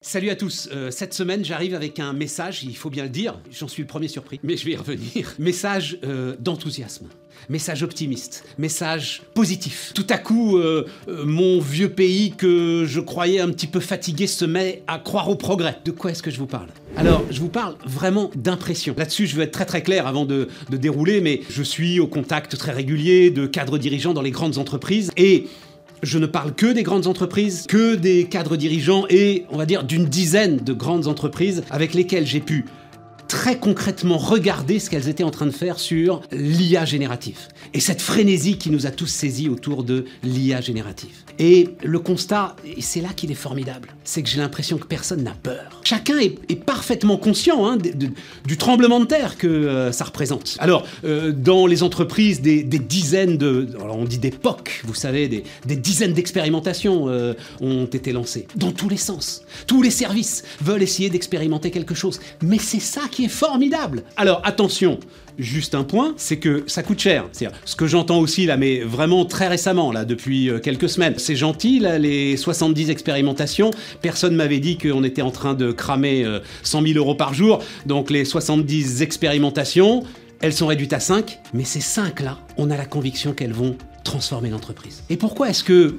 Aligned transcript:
Salut 0.00 0.30
à 0.30 0.36
tous, 0.36 0.68
Euh, 0.72 0.92
cette 0.92 1.12
semaine 1.12 1.44
j'arrive 1.44 1.74
avec 1.74 1.98
un 1.98 2.12
message, 2.12 2.62
il 2.62 2.76
faut 2.76 2.88
bien 2.88 3.02
le 3.02 3.08
dire, 3.08 3.36
j'en 3.50 3.66
suis 3.66 3.82
le 3.82 3.88
premier 3.88 4.06
surpris, 4.06 4.38
mais 4.44 4.56
je 4.56 4.64
vais 4.64 4.70
y 4.70 4.76
revenir. 4.76 5.34
Message 5.40 5.98
euh, 6.04 6.36
d'enthousiasme, 6.38 7.06
message 7.48 7.82
optimiste, 7.82 8.44
message 8.58 9.22
positif. 9.34 9.90
Tout 9.96 10.06
à 10.08 10.18
coup, 10.18 10.56
euh, 10.56 10.86
mon 11.08 11.58
vieux 11.58 11.88
pays 11.90 12.30
que 12.30 12.84
je 12.86 13.00
croyais 13.00 13.40
un 13.40 13.48
petit 13.50 13.66
peu 13.66 13.80
fatigué 13.80 14.28
se 14.28 14.44
met 14.44 14.84
à 14.86 15.00
croire 15.00 15.28
au 15.28 15.34
progrès. 15.34 15.78
De 15.84 15.90
quoi 15.90 16.12
est-ce 16.12 16.22
que 16.22 16.30
je 16.30 16.38
vous 16.38 16.46
parle? 16.46 16.68
Alors, 16.96 17.24
je 17.32 17.40
vous 17.40 17.48
parle 17.48 17.74
vraiment 17.84 18.30
d'impression. 18.36 18.94
Là-dessus, 18.96 19.26
je 19.26 19.34
veux 19.34 19.42
être 19.42 19.52
très 19.52 19.66
très 19.66 19.82
clair 19.82 20.06
avant 20.06 20.24
de, 20.26 20.46
de 20.70 20.76
dérouler, 20.76 21.20
mais 21.20 21.40
je 21.50 21.62
suis 21.64 21.98
au 21.98 22.06
contact 22.06 22.56
très 22.56 22.70
régulier 22.72 23.30
de 23.30 23.46
cadres 23.46 23.78
dirigeants 23.78 24.14
dans 24.14 24.22
les 24.22 24.30
grandes 24.30 24.58
entreprises 24.58 25.10
et 25.16 25.48
je 26.02 26.18
ne 26.18 26.26
parle 26.26 26.54
que 26.54 26.72
des 26.72 26.82
grandes 26.82 27.06
entreprises, 27.06 27.66
que 27.68 27.94
des 27.94 28.24
cadres 28.24 28.56
dirigeants 28.56 29.04
et, 29.10 29.44
on 29.50 29.56
va 29.56 29.66
dire, 29.66 29.84
d'une 29.84 30.06
dizaine 30.06 30.58
de 30.58 30.72
grandes 30.72 31.06
entreprises 31.06 31.64
avec 31.70 31.94
lesquelles 31.94 32.26
j'ai 32.26 32.40
pu 32.40 32.66
très 33.28 33.58
concrètement 33.58 34.16
regarder 34.16 34.78
ce 34.78 34.90
qu'elles 34.90 35.08
étaient 35.08 35.24
en 35.24 35.30
train 35.30 35.46
de 35.46 35.52
faire 35.52 35.78
sur 35.78 36.22
l'IA 36.32 36.84
générative. 36.84 37.38
Et 37.74 37.80
cette 37.80 38.00
frénésie 38.00 38.58
qui 38.58 38.70
nous 38.70 38.86
a 38.86 38.90
tous 38.90 39.06
saisis 39.06 39.48
autour 39.48 39.84
de 39.84 40.06
l'IA 40.24 40.60
générative. 40.60 41.14
Et 41.38 41.68
le 41.84 41.98
constat, 42.00 42.56
et 42.64 42.80
c'est 42.80 43.00
là 43.00 43.10
qu'il 43.14 43.30
est 43.30 43.36
formidable, 43.36 43.94
c'est 44.02 44.22
que 44.22 44.28
j'ai 44.28 44.38
l'impression 44.38 44.78
que 44.78 44.86
personne 44.86 45.22
n'a 45.22 45.36
peur. 45.40 45.80
Chacun 45.84 46.18
est, 46.18 46.38
parfaitement 46.66 47.16
conscient 47.16 47.66
hein, 47.66 47.78
du 47.78 48.56
tremblement 48.56 49.00
de 49.00 49.04
terre 49.04 49.38
que 49.38 49.46
euh, 49.46 49.92
ça 49.92 50.04
représente. 50.04 50.56
Alors, 50.58 50.86
euh, 51.04 51.32
dans 51.32 51.66
les 51.66 51.82
entreprises, 51.82 52.40
des, 52.40 52.62
dizaines 52.62 53.36
de... 53.36 53.68
On 53.80 54.04
dit 54.04 54.18
des 54.18 54.30
POC, 54.30 54.82
vous 54.84 54.94
savez, 54.94 55.28
des, 55.28 55.44
des 55.66 55.76
dizaines 55.76 56.12
d'expérimentations 56.12 57.08
euh, 57.08 57.34
ont 57.60 57.86
été 57.86 58.12
lancées. 58.12 58.46
Dans 58.56 58.72
tous 58.72 58.88
les 58.88 58.96
sens. 58.96 59.42
Tous 59.66 59.82
les 59.82 59.90
services 59.90 60.42
veulent 60.60 60.82
essayer 60.82 61.10
d'expérimenter 61.10 61.70
quelque 61.70 61.94
chose. 61.94 62.20
Mais 62.42 62.58
c'est 62.58 62.80
ça 62.80 63.02
qui 63.10 63.17
est 63.24 63.28
formidable. 63.28 64.02
Alors 64.16 64.40
attention, 64.44 64.98
juste 65.38 65.74
un 65.74 65.84
point, 65.84 66.14
c'est 66.16 66.38
que 66.38 66.64
ça 66.66 66.82
coûte 66.82 66.98
cher. 66.98 67.26
C'est-à-dire, 67.32 67.58
ce 67.64 67.76
que 67.76 67.86
j'entends 67.86 68.18
aussi 68.18 68.46
là, 68.46 68.56
mais 68.56 68.80
vraiment 68.80 69.24
très 69.24 69.48
récemment, 69.48 69.92
là, 69.92 70.04
depuis 70.04 70.50
euh, 70.50 70.58
quelques 70.58 70.88
semaines, 70.88 71.14
c'est 71.16 71.36
gentil, 71.36 71.78
là, 71.78 71.98
les 71.98 72.36
70 72.36 72.90
expérimentations. 72.90 73.70
Personne 74.02 74.34
m'avait 74.34 74.58
dit 74.58 74.78
qu'on 74.78 75.04
était 75.04 75.22
en 75.22 75.30
train 75.30 75.54
de 75.54 75.72
cramer 75.72 76.24
euh, 76.24 76.40
100 76.62 76.82
000 76.82 76.98
euros 76.98 77.14
par 77.14 77.34
jour. 77.34 77.62
Donc 77.86 78.10
les 78.10 78.24
70 78.24 79.02
expérimentations, 79.02 80.04
elles 80.40 80.52
sont 80.52 80.66
réduites 80.66 80.92
à 80.92 81.00
5, 81.00 81.38
mais 81.54 81.64
ces 81.64 81.80
5 81.80 82.20
là, 82.20 82.38
on 82.56 82.70
a 82.70 82.76
la 82.76 82.86
conviction 82.86 83.32
qu'elles 83.32 83.52
vont 83.52 83.76
transformer 84.04 84.50
l'entreprise. 84.50 85.02
Et 85.10 85.16
pourquoi 85.16 85.50
est-ce 85.50 85.64
que 85.64 85.98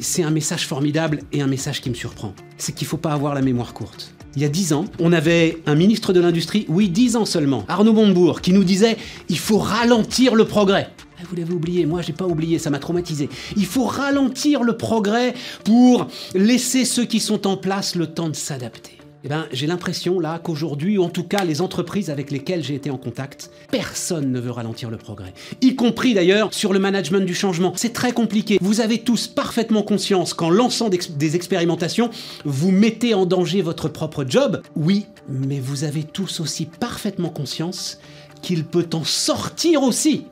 c'est 0.00 0.22
un 0.22 0.30
message 0.30 0.66
formidable 0.66 1.20
et 1.32 1.42
un 1.42 1.46
message 1.46 1.80
qui 1.80 1.90
me 1.90 1.94
surprend? 1.94 2.34
C'est 2.58 2.72
qu'il 2.72 2.86
faut 2.86 2.96
pas 2.96 3.12
avoir 3.12 3.34
la 3.34 3.42
mémoire 3.42 3.72
courte. 3.72 4.12
Il 4.34 4.40
y 4.40 4.44
a 4.46 4.48
dix 4.48 4.72
ans, 4.72 4.86
on 4.98 5.12
avait 5.12 5.58
un 5.66 5.74
ministre 5.74 6.14
de 6.14 6.20
l'Industrie, 6.20 6.64
oui, 6.68 6.88
dix 6.88 7.16
ans 7.16 7.26
seulement, 7.26 7.64
Arnaud 7.68 7.92
Montebourg, 7.92 8.40
qui 8.40 8.52
nous 8.52 8.64
disait 8.64 8.96
il 9.28 9.38
faut 9.38 9.58
ralentir 9.58 10.34
le 10.34 10.46
progrès. 10.46 10.88
Ah, 11.18 11.24
Vous 11.28 11.36
l'avez 11.36 11.52
oublié, 11.52 11.84
moi 11.84 12.00
j'ai 12.00 12.14
pas 12.14 12.26
oublié, 12.26 12.58
ça 12.58 12.70
m'a 12.70 12.78
traumatisé. 12.78 13.28
Il 13.56 13.66
faut 13.66 13.84
ralentir 13.84 14.62
le 14.62 14.76
progrès 14.76 15.34
pour 15.64 16.08
laisser 16.34 16.86
ceux 16.86 17.04
qui 17.04 17.20
sont 17.20 17.46
en 17.46 17.58
place 17.58 17.94
le 17.94 18.06
temps 18.06 18.30
de 18.30 18.36
s'adapter. 18.36 19.01
Eh 19.24 19.28
ben, 19.28 19.46
j'ai 19.52 19.68
l'impression 19.68 20.18
là 20.18 20.40
qu'aujourd'hui, 20.42 20.98
ou 20.98 21.04
en 21.04 21.08
tout 21.08 21.22
cas 21.22 21.44
les 21.44 21.60
entreprises 21.60 22.10
avec 22.10 22.32
lesquelles 22.32 22.64
j'ai 22.64 22.74
été 22.74 22.90
en 22.90 22.96
contact, 22.96 23.50
personne 23.70 24.32
ne 24.32 24.40
veut 24.40 24.50
ralentir 24.50 24.90
le 24.90 24.96
progrès. 24.96 25.32
Y 25.60 25.76
compris 25.76 26.12
d'ailleurs 26.12 26.52
sur 26.52 26.72
le 26.72 26.80
management 26.80 27.24
du 27.24 27.34
changement. 27.34 27.72
C'est 27.76 27.92
très 27.92 28.12
compliqué. 28.12 28.58
Vous 28.60 28.80
avez 28.80 28.98
tous 28.98 29.28
parfaitement 29.28 29.82
conscience 29.82 30.34
qu'en 30.34 30.50
lançant 30.50 30.88
des 30.88 31.36
expérimentations, 31.36 32.10
vous 32.44 32.72
mettez 32.72 33.14
en 33.14 33.24
danger 33.24 33.62
votre 33.62 33.88
propre 33.88 34.24
job. 34.28 34.60
Oui, 34.74 35.06
mais 35.28 35.60
vous 35.60 35.84
avez 35.84 36.02
tous 36.02 36.40
aussi 36.40 36.66
parfaitement 36.66 37.30
conscience 37.30 38.00
qu'il 38.42 38.64
peut 38.64 38.88
en 38.92 39.04
sortir 39.04 39.84
aussi 39.84 40.26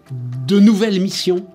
de 0.48 0.58
nouvelles 0.58 1.00
missions 1.00 1.46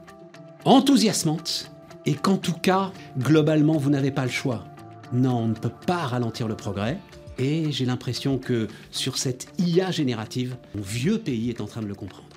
enthousiasmantes 0.64 1.70
et 2.06 2.14
qu'en 2.14 2.38
tout 2.38 2.54
cas, 2.54 2.92
globalement, 3.20 3.78
vous 3.78 3.90
n'avez 3.90 4.12
pas 4.12 4.24
le 4.24 4.32
choix. 4.32 4.64
Non, 5.12 5.40
on 5.40 5.48
ne 5.50 5.54
peut 5.54 5.72
pas 5.86 5.98
ralentir 5.98 6.48
le 6.48 6.56
progrès. 6.56 6.98
Et 7.38 7.72
j'ai 7.72 7.86
l'impression 7.86 8.38
que 8.38 8.68
sur 8.92 9.18
cette 9.18 9.48
IA 9.60 9.92
générative, 9.92 10.56
mon 10.74 10.82
vieux 10.82 11.20
pays 11.20 11.50
est 11.50 11.62
en 11.62 11.66
train 11.66 11.82
de 11.82 11.88
le 11.88 11.96
comprendre. 11.96 12.35